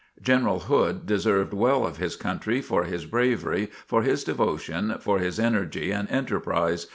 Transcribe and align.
General 0.19 0.61
Hood 0.61 1.05
deserved 1.05 1.53
well 1.53 1.85
of 1.85 1.97
his 1.97 2.15
country 2.15 2.59
for 2.59 2.85
his 2.85 3.05
bravery, 3.05 3.69
for 3.85 4.01
his 4.01 4.23
devotion, 4.23 4.95
for 4.99 5.19
his 5.19 5.39
energy 5.39 5.91
and 5.91 6.09
enterprise. 6.09 6.87